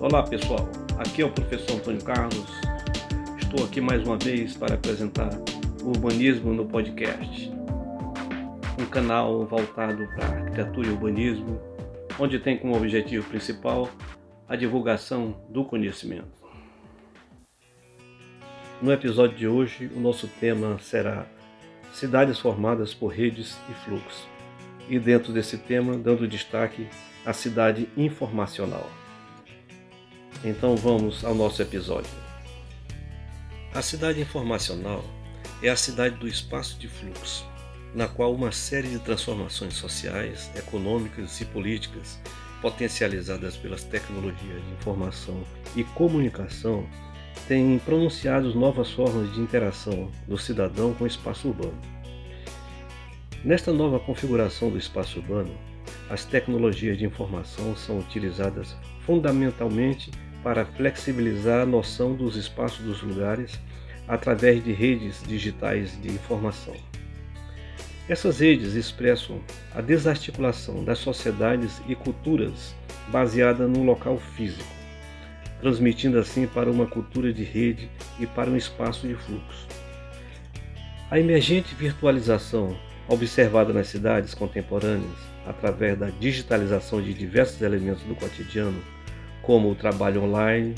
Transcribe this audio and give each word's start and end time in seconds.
Olá 0.00 0.22
pessoal, 0.22 0.66
aqui 0.98 1.20
é 1.20 1.26
o 1.26 1.30
professor 1.30 1.76
Antônio 1.76 2.02
Carlos. 2.02 2.50
Estou 3.38 3.66
aqui 3.66 3.82
mais 3.82 4.02
uma 4.02 4.16
vez 4.16 4.56
para 4.56 4.74
apresentar 4.74 5.28
o 5.82 5.88
Urbanismo 5.88 6.54
no 6.54 6.64
Podcast, 6.64 7.52
um 8.80 8.86
canal 8.86 9.44
voltado 9.44 10.08
para 10.16 10.38
arquitetura 10.38 10.88
e 10.88 10.90
urbanismo, 10.90 11.60
onde 12.18 12.38
tem 12.38 12.56
como 12.56 12.74
objetivo 12.74 13.28
principal 13.28 13.90
a 14.48 14.56
divulgação 14.56 15.38
do 15.50 15.66
conhecimento. 15.66 16.32
No 18.80 18.90
episódio 18.90 19.36
de 19.36 19.46
hoje, 19.46 19.90
o 19.94 20.00
nosso 20.00 20.26
tema 20.26 20.78
será 20.78 21.26
cidades 21.92 22.38
formadas 22.38 22.94
por 22.94 23.08
redes 23.08 23.60
e 23.68 23.74
fluxos. 23.84 24.26
E 24.88 24.98
dentro 24.98 25.30
desse 25.30 25.58
tema, 25.58 25.94
dando 25.98 26.26
destaque 26.26 26.88
à 27.26 27.34
cidade 27.34 27.86
informacional. 27.98 28.88
Então 30.42 30.74
vamos 30.74 31.22
ao 31.22 31.34
nosso 31.34 31.60
episódio. 31.60 32.10
A 33.74 33.82
cidade 33.82 34.22
informacional 34.22 35.04
é 35.62 35.68
a 35.68 35.76
cidade 35.76 36.16
do 36.16 36.26
espaço 36.26 36.78
de 36.78 36.88
fluxo, 36.88 37.46
na 37.94 38.08
qual 38.08 38.34
uma 38.34 38.50
série 38.50 38.88
de 38.88 38.98
transformações 39.00 39.74
sociais, 39.74 40.50
econômicas 40.56 41.38
e 41.42 41.44
políticas, 41.44 42.18
potencializadas 42.62 43.54
pelas 43.58 43.84
tecnologias 43.84 44.64
de 44.64 44.72
informação 44.72 45.42
e 45.76 45.84
comunicação, 45.84 46.86
têm 47.46 47.78
pronunciado 47.78 48.54
novas 48.54 48.90
formas 48.90 49.30
de 49.34 49.40
interação 49.40 50.10
do 50.26 50.38
cidadão 50.38 50.94
com 50.94 51.04
o 51.04 51.06
espaço 51.06 51.48
urbano. 51.48 51.78
Nesta 53.44 53.74
nova 53.74 54.00
configuração 54.00 54.70
do 54.70 54.78
espaço 54.78 55.18
urbano, 55.18 55.54
as 56.08 56.24
tecnologias 56.24 56.96
de 56.96 57.04
informação 57.04 57.76
são 57.76 57.98
utilizadas 57.98 58.74
fundamentalmente 59.04 60.10
para 60.42 60.64
flexibilizar 60.64 61.62
a 61.62 61.66
noção 61.66 62.14
dos 62.14 62.36
espaços 62.36 62.84
dos 62.84 63.02
lugares 63.02 63.58
através 64.08 64.62
de 64.64 64.72
redes 64.72 65.22
digitais 65.26 66.00
de 66.00 66.08
informação. 66.08 66.74
Essas 68.08 68.40
redes 68.40 68.74
expressam 68.74 69.40
a 69.74 69.80
desarticulação 69.80 70.82
das 70.82 70.98
sociedades 70.98 71.80
e 71.86 71.94
culturas 71.94 72.74
baseada 73.08 73.68
no 73.68 73.84
local 73.84 74.18
físico, 74.18 74.68
transmitindo 75.60 76.18
assim 76.18 76.46
para 76.46 76.70
uma 76.70 76.86
cultura 76.86 77.32
de 77.32 77.44
rede 77.44 77.88
e 78.18 78.26
para 78.26 78.50
um 78.50 78.56
espaço 78.56 79.06
de 79.06 79.14
fluxo. 79.14 79.68
A 81.10 81.20
emergente 81.20 81.74
virtualização 81.74 82.76
observada 83.08 83.72
nas 83.72 83.88
cidades 83.88 84.34
contemporâneas 84.34 85.18
através 85.46 85.98
da 85.98 86.10
digitalização 86.10 87.02
de 87.02 87.12
diversos 87.12 87.60
elementos 87.62 88.02
do 88.04 88.14
cotidiano 88.14 88.80
como 89.50 89.68
o 89.68 89.74
trabalho 89.74 90.22
online, 90.22 90.76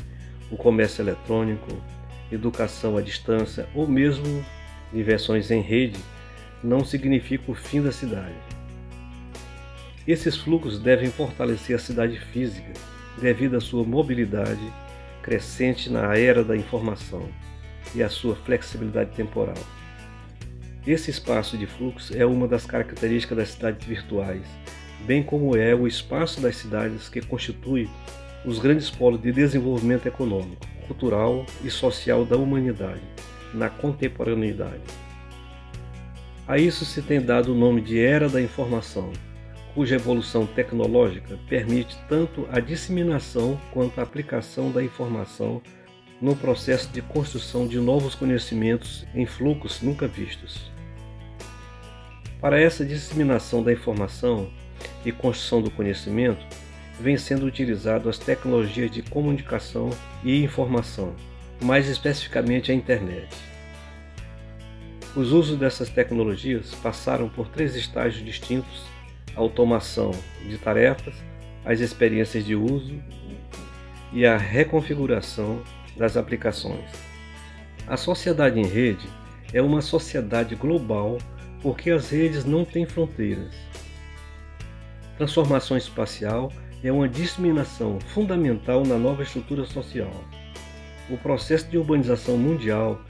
o 0.51 0.56
comércio 0.56 1.03
eletrônico, 1.03 1.70
educação 2.33 2.97
à 2.97 3.03
distância 3.03 3.69
ou 3.75 3.87
mesmo 3.87 4.42
diversões 4.91 5.51
em 5.51 5.61
rede, 5.61 6.01
não 6.64 6.83
significa 6.83 7.51
o 7.51 7.55
fim 7.55 7.83
da 7.83 7.92
cidade. 7.92 8.33
Esses 10.09 10.39
fluxos 10.39 10.79
devem 10.79 11.11
fortalecer 11.11 11.77
a 11.77 11.79
cidade 11.79 12.19
física 12.19 12.73
devido 13.20 13.59
à 13.59 13.61
sua 13.61 13.84
mobilidade 13.84 14.73
crescente 15.23 15.91
na 15.91 16.17
era 16.17 16.42
da 16.42 16.57
informação 16.57 17.29
e 17.95 18.03
à 18.03 18.09
sua 18.09 18.34
flexibilidade 18.34 19.11
temporal. 19.11 19.62
Esse 20.86 21.11
espaço 21.11 21.59
de 21.59 21.67
fluxo 21.67 22.17
é 22.17 22.25
uma 22.25 22.48
das 22.48 22.64
características 22.64 23.36
das 23.36 23.48
cidades 23.51 23.86
virtuais, 23.86 24.47
bem 25.07 25.23
como 25.23 25.55
é 25.59 25.75
o 25.75 25.86
espaço 25.86 26.41
das 26.41 26.57
cidades 26.57 27.11
que 27.11 27.20
constitui 27.20 27.86
os 28.45 28.59
grandes 28.59 28.91
polos 28.91 29.21
de 29.21 29.33
desenvolvimento 29.33 30.07
econômico, 30.07 30.67
cultural 30.86 31.47
e 31.63 31.70
social 31.70 32.25
da 32.25 32.36
humanidade 32.36 33.03
na 33.55 33.69
contemporaneidade. 33.69 34.83
A 36.47 36.58
isso 36.58 36.85
se 36.85 37.02
tem 37.02 37.20
dado 37.20 37.52
o 37.52 37.55
nome 37.55 37.81
de 37.81 38.01
Era 38.01 38.29
da 38.29 38.41
Informação, 38.41 39.13
cuja 39.75 39.95
evolução 39.95 40.47
tecnológica 40.47 41.39
permite 41.48 41.97
tanto 42.08 42.47
a 42.51 42.61
disseminação 42.61 43.58
quanto 43.73 44.01
a 44.01 44.02
aplicação 44.02 44.70
da 44.70 44.83
informação 44.83 45.63
no 46.20 46.36
processo 46.36 46.89
de 46.91 47.01
construção 47.01 47.67
de 47.67 47.79
novos 47.79 48.14
conhecimentos 48.14 49.07
em 49.14 49.27
fluxos 49.27 49.81
nunca 49.81 50.07
vistos. 50.07 50.70
Para 52.41 52.61
essa 52.61 52.85
disseminação 52.85 53.63
da 53.63 53.73
informação 53.73 54.51
e 55.05 55.13
construção 55.13 55.63
do 55.63 55.70
conhecimento, 55.70 56.45
vem 57.02 57.17
sendo 57.17 57.45
utilizado 57.45 58.08
as 58.08 58.17
tecnologias 58.17 58.90
de 58.90 59.02
comunicação 59.02 59.90
e 60.23 60.42
informação, 60.42 61.14
mais 61.61 61.89
especificamente 61.89 62.70
a 62.70 62.74
internet. 62.74 63.29
Os 65.17 65.33
usos 65.33 65.58
dessas 65.58 65.90
tecnologias 65.90 66.74
passaram 66.77 67.29
por 67.29 67.48
três 67.48 67.74
estágios 67.74 68.24
distintos: 68.24 68.85
a 69.36 69.40
automação 69.40 70.13
de 70.48 70.57
tarefas, 70.57 71.14
as 71.64 71.80
experiências 71.80 72.46
de 72.46 72.55
uso 72.55 73.02
e 74.13 74.24
a 74.24 74.36
reconfiguração 74.36 75.61
das 75.96 76.17
aplicações. 76.17 76.89
A 77.86 77.96
sociedade 77.96 78.61
em 78.61 78.67
rede 78.67 79.08
é 79.52 79.61
uma 79.61 79.83
sociedade 79.83 80.55
global 80.55 81.19
porque 81.61 81.90
as 81.90 82.11
redes 82.11 82.45
não 82.45 82.64
têm 82.64 82.86
fronteiras. 82.86 83.55
Transformação 85.19 85.77
espacial 85.77 86.51
é 86.85 86.91
uma 86.91 87.09
disseminação 87.09 88.01
fundamental 88.01 88.85
na 88.85 88.98
nova 88.98 89.23
estrutura 89.23 89.65
social. 89.65 90.13
O 91.09 91.17
processo 91.17 91.69
de 91.69 91.79
urbanização 91.79 92.37
mundial, 92.37 93.01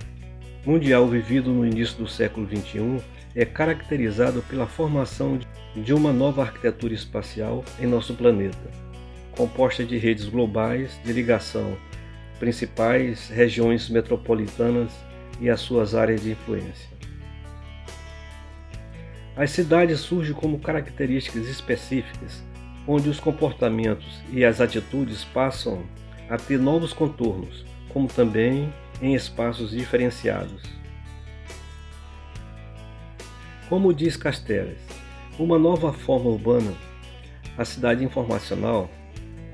mundial 0.67 1.09
vivido 1.09 1.51
no 1.51 1.67
início 1.67 1.97
do 1.97 2.07
século 2.07 2.47
XXI, 2.47 3.03
é 3.35 3.47
caracterizado 3.47 4.43
pela 4.43 4.67
formação 4.67 5.39
de 5.75 5.95
uma 5.95 6.13
nova 6.13 6.43
arquitetura 6.43 6.93
espacial 6.93 7.65
em 7.81 7.87
nosso 7.87 8.13
planeta, 8.15 8.71
composta 9.31 9.83
de 9.85 9.97
redes 9.97 10.27
globais 10.27 11.01
de 11.03 11.13
ligação, 11.13 11.75
principais 12.39 13.31
regiões 13.31 13.89
metropolitanas 13.89 14.93
e 15.41 15.49
as 15.49 15.61
suas 15.61 15.95
áreas 15.95 16.23
de 16.23 16.33
influência. 16.33 16.93
As 19.35 19.51
cidades 19.51 20.01
surgem 20.01 20.35
como 20.35 20.59
características 20.59 21.49
específicas 21.49 22.43
onde 22.87 23.09
os 23.09 23.21
comportamentos 23.21 24.23
e 24.33 24.45
as 24.45 24.61
atitudes 24.61 25.25
passam 25.25 25.83
a 26.29 26.37
ter 26.37 26.59
novos 26.59 26.93
contornos, 26.93 27.65
como 27.89 28.09
também 28.09 28.73
em 29.01 29.15
espaços 29.15 29.71
diferenciados. 29.71 30.63
Como 33.69 33.93
diz 33.93 34.17
Castells, 34.17 34.79
uma 35.39 35.59
nova 35.59 35.93
forma 35.93 36.31
urbana, 36.31 36.73
a 37.57 37.65
cidade 37.65 38.05
informacional, 38.05 38.91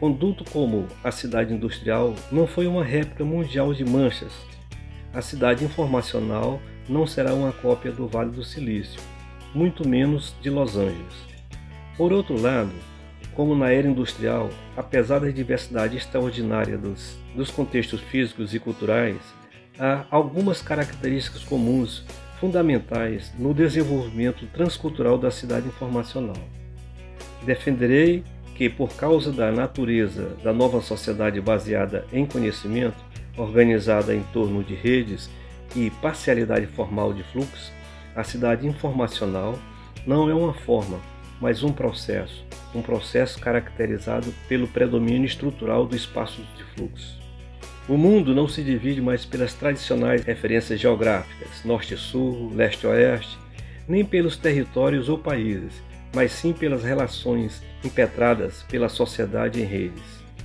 conduto 0.01 0.45
como 0.51 0.87
a 1.03 1.11
cidade 1.11 1.53
industrial, 1.53 2.15
não 2.31 2.47
foi 2.47 2.67
uma 2.67 2.85
réplica 2.85 3.25
mundial 3.25 3.75
de 3.75 3.85
Manchas. 3.85 4.33
A 5.13 5.21
cidade 5.21 5.65
informacional 5.65 6.61
não 6.89 7.07
será 7.07 7.35
uma 7.35 7.53
cópia 7.53 7.91
do 7.91 8.07
Vale 8.07 8.31
do 8.31 8.45
Silício, 8.45 9.01
muito 9.55 9.87
menos 9.89 10.35
de 10.41 10.51
Los 10.51 10.77
Angeles. 10.77 11.15
Por 11.97 12.13
outro 12.13 12.41
lado, 12.41 12.73
como 13.39 13.55
na 13.55 13.71
era 13.71 13.87
industrial, 13.87 14.51
apesar 14.77 15.21
da 15.21 15.31
diversidade 15.31 15.97
extraordinária 15.97 16.77
dos, 16.77 17.17
dos 17.37 17.53
contextos 17.53 18.01
físicos 18.01 18.53
e 18.53 18.59
culturais, 18.59 19.17
há 19.79 20.05
algumas 20.11 20.61
características 20.61 21.45
comuns 21.45 22.05
fundamentais 22.41 23.33
no 23.39 23.55
desenvolvimento 23.55 24.45
transcultural 24.47 25.17
da 25.17 25.31
cidade 25.31 25.69
informacional. 25.69 26.35
Defenderei 27.45 28.25
que, 28.57 28.69
por 28.69 28.93
causa 28.97 29.31
da 29.31 29.53
natureza 29.53 30.37
da 30.43 30.53
nova 30.53 30.83
sociedade 30.83 31.41
baseada 31.41 32.05
em 32.13 32.27
conhecimento, 32.27 32.99
organizada 33.37 34.13
em 34.13 34.25
torno 34.33 34.65
de 34.65 34.75
redes 34.75 35.31
e 35.77 35.91
parcialidade 36.03 36.67
formal 36.67 37.13
de 37.13 37.23
fluxo, 37.23 37.73
a 38.17 38.25
cidade 38.25 38.67
informacional 38.67 39.57
não 40.05 40.29
é 40.29 40.35
uma 40.35 40.55
forma, 40.55 40.99
mas 41.41 41.63
um 41.63 41.73
processo, 41.73 42.45
um 42.75 42.83
processo 42.83 43.39
caracterizado 43.39 44.33
pelo 44.49 44.67
predomínio 44.69 45.27
estrutural 45.27 45.87
do 45.87 45.97
espaço 45.97 46.43
de 46.57 46.65
fluxo. 46.75 47.19
O 47.89 47.97
mundo 47.97 48.35
não 48.35 48.47
se 48.47 48.63
divide 48.63 49.01
mais 49.01 49.25
pelas 49.25 49.55
tradicionais 49.55 50.23
referências 50.25 50.79
geográficas, 50.79 51.65
norte-sul, 51.65 52.53
leste-oeste, 52.55 53.39
nem 53.89 54.05
pelos 54.05 54.37
territórios 54.37 55.09
ou 55.09 55.17
países, 55.17 55.83
mas 56.15 56.33
sim 56.33 56.53
pelas 56.53 56.85
relações 56.85 57.63
impetradas 57.83 58.63
pela 58.65 58.89
sociedade 58.89 59.61
em 59.61 59.65
redes, 59.65 60.03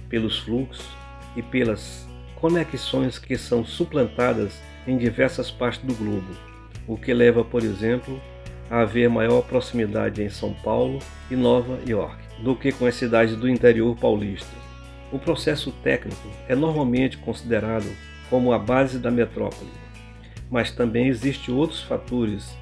pelos 0.08 0.40
fluxos 0.40 0.88
e 1.36 1.42
pelas 1.42 2.08
conexões 2.36 3.18
que 3.18 3.38
são 3.38 3.66
suplantadas 3.66 4.62
em 4.88 4.98
diversas 4.98 5.50
partes 5.50 5.82
do 5.84 5.94
globo, 5.94 6.34
o 6.88 6.98
que 6.98 7.14
leva, 7.14 7.44
por 7.44 7.64
exemplo, 7.64 8.22
haver 8.82 9.10
maior 9.10 9.42
proximidade 9.44 10.24
em 10.24 10.30
São 10.30 10.54
Paulo 10.54 11.00
e 11.30 11.36
Nova 11.36 11.80
York 11.88 12.18
do 12.42 12.56
que 12.56 12.72
com 12.72 12.86
as 12.86 12.96
cidades 12.96 13.36
do 13.36 13.48
interior 13.48 13.96
paulista. 13.96 14.52
O 15.12 15.20
processo 15.20 15.72
técnico 15.84 16.28
é 16.48 16.56
normalmente 16.56 17.18
considerado 17.18 17.88
como 18.30 18.52
a 18.52 18.58
base 18.58 18.98
da 18.98 19.12
metrópole, 19.12 19.70
mas 20.50 20.72
também 20.72 21.08
existem 21.08 21.54
outros 21.54 21.82
fatores 21.84 22.58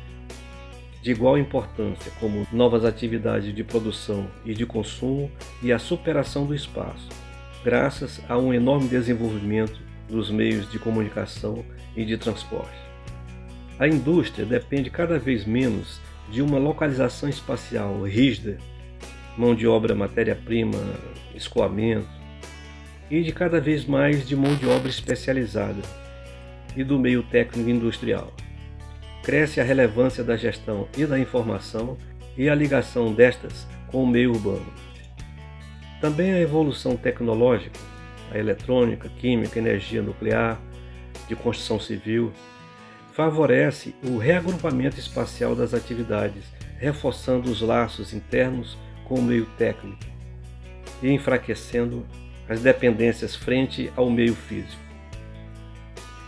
de 1.02 1.12
igual 1.12 1.38
importância, 1.38 2.12
como 2.20 2.46
novas 2.52 2.86
atividades 2.86 3.56
de 3.56 3.64
produção 3.64 4.28
e 4.46 4.54
de 4.54 4.66
consumo 4.66 5.32
e 5.64 5.72
a 5.72 5.80
superação 5.80 6.46
do 6.46 6.54
espaço, 6.54 7.10
graças 7.64 8.22
a 8.30 8.38
um 8.38 8.54
enorme 8.54 8.88
desenvolvimento 8.88 9.80
dos 10.08 10.30
meios 10.30 10.70
de 10.70 10.78
comunicação 10.78 11.66
e 11.96 12.06
de 12.06 12.18
transporte. 12.18 12.91
A 13.82 13.88
indústria 13.88 14.46
depende 14.46 14.92
cada 14.92 15.18
vez 15.18 15.44
menos 15.44 16.00
de 16.30 16.40
uma 16.40 16.60
localização 16.60 17.28
espacial 17.28 18.04
rígida, 18.04 18.60
mão 19.36 19.56
de 19.56 19.66
obra, 19.66 19.96
matéria-prima, 19.96 20.78
escoamento, 21.34 22.08
e 23.10 23.24
de 23.24 23.32
cada 23.32 23.60
vez 23.60 23.84
mais 23.84 24.28
de 24.28 24.36
mão 24.36 24.54
de 24.54 24.68
obra 24.68 24.88
especializada 24.88 25.82
e 26.78 26.84
do 26.84 27.00
meio 27.00 27.24
técnico 27.24 27.72
industrial. 27.72 28.32
Cresce 29.24 29.60
a 29.60 29.64
relevância 29.64 30.24
da 30.24 30.38
gestão 30.38 30.88
e 30.96 31.04
da 31.08 31.18
informação 31.18 31.98
e 32.38 32.48
a 32.48 32.54
ligação 32.54 33.12
destas 33.12 33.66
com 33.88 34.04
o 34.04 34.08
meio 34.08 34.30
urbano. 34.34 34.72
Também 36.00 36.34
a 36.34 36.40
evolução 36.40 36.96
tecnológica, 36.96 37.80
a 38.32 38.38
eletrônica, 38.38 39.10
química, 39.10 39.58
energia 39.58 40.04
nuclear, 40.04 40.62
de 41.28 41.36
construção 41.36 41.80
civil, 41.80 42.32
favorece 43.14 43.94
o 44.04 44.18
reagrupamento 44.18 45.00
espacial 45.00 45.56
das 45.56 45.74
atividades, 45.74 46.46
reforçando 46.78 47.50
os 47.50 47.62
laços 47.62 48.14
internos 48.14 48.78
com 49.06 49.16
o 49.16 49.22
meio 49.22 49.46
técnico 49.58 50.00
e 51.02 51.10
enfraquecendo 51.10 52.06
as 52.48 52.62
dependências 52.62 53.36
frente 53.36 53.92
ao 53.96 54.10
meio 54.10 54.36
físico. 54.36 54.82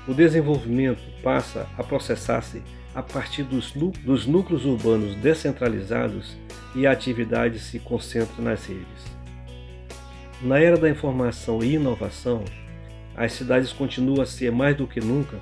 O 0.08 0.14
desenvolvimento 0.14 1.02
passa 1.22 1.68
a 1.78 1.84
processar-se 1.84 2.62
a 2.94 3.02
partir 3.02 3.44
dos, 3.44 3.72
dos 3.72 4.28
núcleos 4.28 4.66
urbanos 4.66 5.16
descentralizados 5.16 6.38
e 6.76 6.86
a 6.86 6.92
atividade 6.92 7.60
se 7.60 7.80
concentra 7.80 8.42
nas 8.42 8.66
redes. 8.66 9.14
Na 10.42 10.60
era 10.60 10.78
da 10.78 10.90
informação 10.90 11.64
e 11.64 11.76
inovação, 11.76 12.44
as 13.16 13.32
cidades 13.32 13.72
continuam 13.72 14.22
a 14.22 14.26
ser 14.26 14.52
mais 14.52 14.76
do 14.76 14.86
que 14.86 15.00
nunca 15.00 15.40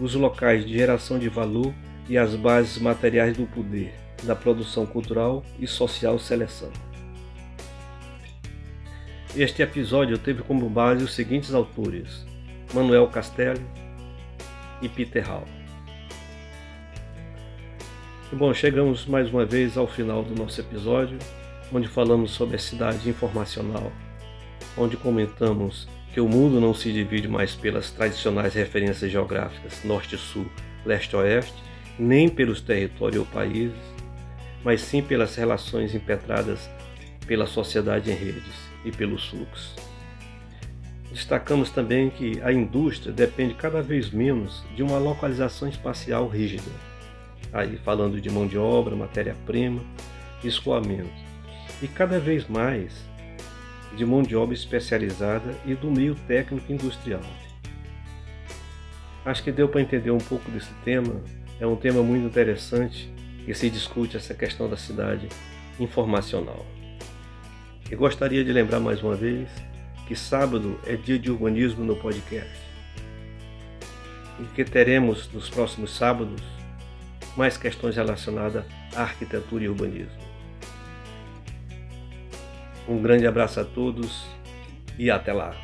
os 0.00 0.14
locais 0.14 0.64
de 0.64 0.72
geração 0.72 1.18
de 1.18 1.28
valor 1.28 1.74
e 2.08 2.16
as 2.16 2.34
bases 2.34 2.78
materiais 2.78 3.36
do 3.36 3.46
poder, 3.46 3.94
da 4.22 4.34
produção 4.34 4.86
cultural 4.86 5.44
e 5.58 5.66
social 5.66 6.18
seleção. 6.18 6.70
Este 9.36 9.62
episódio 9.62 10.18
teve 10.18 10.42
como 10.42 10.68
base 10.68 11.04
os 11.04 11.14
seguintes 11.14 11.54
autores: 11.54 12.26
Manuel 12.74 13.06
Castelli 13.08 13.64
e 14.82 14.88
Peter 14.88 15.24
Hall. 15.28 15.44
bom, 18.32 18.54
chegamos 18.54 19.06
mais 19.06 19.30
uma 19.30 19.44
vez 19.44 19.76
ao 19.76 19.86
final 19.86 20.22
do 20.22 20.34
nosso 20.34 20.60
episódio, 20.60 21.18
onde 21.72 21.86
falamos 21.86 22.30
sobre 22.32 22.56
a 22.56 22.58
cidade 22.58 23.08
informacional, 23.08 23.92
onde 24.76 24.96
comentamos 24.96 25.86
que 26.12 26.20
o 26.20 26.28
mundo 26.28 26.60
não 26.60 26.74
se 26.74 26.92
divide 26.92 27.28
mais 27.28 27.54
pelas 27.54 27.90
tradicionais 27.90 28.54
referências 28.54 29.10
geográficas 29.10 29.84
norte-sul, 29.84 30.46
leste-oeste, 30.84 31.62
nem 31.98 32.28
pelos 32.28 32.60
territórios 32.60 33.20
ou 33.20 33.26
países, 33.26 33.78
mas 34.64 34.80
sim 34.80 35.02
pelas 35.02 35.36
relações 35.36 35.94
impetradas 35.94 36.68
pela 37.26 37.46
sociedade 37.46 38.10
em 38.10 38.14
redes 38.14 38.54
e 38.84 38.90
pelos 38.90 39.28
fluxos. 39.28 39.76
Destacamos 41.12 41.70
também 41.70 42.08
que 42.10 42.40
a 42.42 42.52
indústria 42.52 43.12
depende 43.12 43.54
cada 43.54 43.82
vez 43.82 44.10
menos 44.10 44.64
de 44.74 44.82
uma 44.82 44.98
localização 44.98 45.68
espacial 45.68 46.28
rígida, 46.28 46.70
aí 47.52 47.76
falando 47.84 48.20
de 48.20 48.30
mão 48.30 48.46
de 48.46 48.56
obra, 48.56 48.94
matéria-prima, 48.94 49.82
escoamento, 50.42 51.10
e 51.82 51.88
cada 51.88 52.18
vez 52.18 52.48
mais 52.48 52.92
de 53.96 54.04
mão 54.04 54.22
de 54.22 54.36
obra 54.36 54.54
especializada 54.54 55.54
e 55.66 55.74
do 55.74 55.90
meio 55.90 56.14
técnico 56.26 56.72
industrial. 56.72 57.22
Acho 59.24 59.42
que 59.42 59.52
deu 59.52 59.68
para 59.68 59.80
entender 59.80 60.10
um 60.10 60.18
pouco 60.18 60.50
desse 60.50 60.72
tema. 60.84 61.20
É 61.60 61.66
um 61.66 61.76
tema 61.76 62.02
muito 62.02 62.26
interessante 62.26 63.12
que 63.44 63.52
se 63.52 63.68
discute 63.68 64.16
essa 64.16 64.32
questão 64.32 64.68
da 64.68 64.76
cidade 64.76 65.28
informacional. 65.78 66.64
E 67.90 67.96
gostaria 67.96 68.44
de 68.44 68.52
lembrar 68.52 68.80
mais 68.80 69.02
uma 69.02 69.14
vez 69.14 69.48
que 70.06 70.16
sábado 70.16 70.78
é 70.86 70.96
dia 70.96 71.18
de 71.18 71.30
urbanismo 71.30 71.84
no 71.84 71.96
podcast. 71.96 72.58
E 74.40 74.44
que 74.54 74.64
teremos 74.64 75.30
nos 75.32 75.50
próximos 75.50 75.94
sábados 75.96 76.42
mais 77.36 77.56
questões 77.56 77.96
relacionadas 77.96 78.64
à 78.94 79.02
arquitetura 79.02 79.64
e 79.64 79.68
urbanismo. 79.68 80.29
Um 82.88 83.00
grande 83.00 83.26
abraço 83.26 83.60
a 83.60 83.64
todos 83.64 84.26
e 84.98 85.10
até 85.10 85.32
lá. 85.32 85.54